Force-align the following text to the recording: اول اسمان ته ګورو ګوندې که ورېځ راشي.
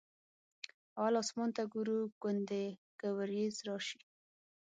اول 0.99 1.13
اسمان 1.23 1.49
ته 1.55 1.63
ګورو 1.73 1.99
ګوندې 2.21 2.65
که 2.99 3.07
ورېځ 3.17 3.55
راشي. 3.67 4.01